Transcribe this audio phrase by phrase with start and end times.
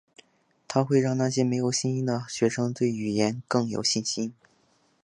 [0.67, 4.33] 它会让那些没有自信心的学生对于语言更有信心。